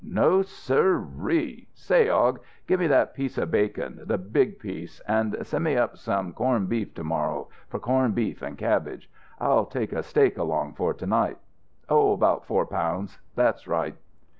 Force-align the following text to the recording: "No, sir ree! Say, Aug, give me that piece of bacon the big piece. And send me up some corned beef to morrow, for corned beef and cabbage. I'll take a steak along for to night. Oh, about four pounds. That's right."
"No, 0.03 0.41
sir 0.41 0.93
ree! 0.93 1.67
Say, 1.75 2.07
Aug, 2.07 2.39
give 2.65 2.79
me 2.79 2.87
that 2.87 3.13
piece 3.13 3.37
of 3.37 3.51
bacon 3.51 4.01
the 4.03 4.17
big 4.17 4.57
piece. 4.57 4.99
And 5.01 5.37
send 5.45 5.63
me 5.63 5.77
up 5.77 5.95
some 5.95 6.33
corned 6.33 6.69
beef 6.69 6.95
to 6.95 7.03
morrow, 7.03 7.49
for 7.69 7.79
corned 7.79 8.15
beef 8.15 8.41
and 8.41 8.57
cabbage. 8.57 9.11
I'll 9.39 9.67
take 9.67 9.93
a 9.93 10.01
steak 10.01 10.39
along 10.39 10.73
for 10.73 10.95
to 10.95 11.05
night. 11.05 11.37
Oh, 11.87 12.13
about 12.13 12.47
four 12.47 12.65
pounds. 12.65 13.19
That's 13.35 13.67
right." 13.67 13.93